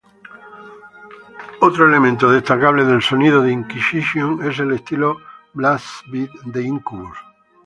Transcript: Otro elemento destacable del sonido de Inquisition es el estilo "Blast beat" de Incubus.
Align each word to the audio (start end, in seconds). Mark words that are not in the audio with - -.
Otro 1.59 1.85
elemento 1.87 2.31
destacable 2.31 2.83
del 2.85 3.03
sonido 3.03 3.43
de 3.43 3.51
Inquisition 3.51 4.41
es 4.49 4.57
el 4.57 4.71
estilo 4.71 5.17
"Blast 5.53 5.85
beat" 6.11 6.31
de 6.45 6.63
Incubus. 6.63 7.15